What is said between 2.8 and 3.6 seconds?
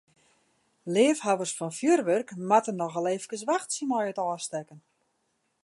al efkes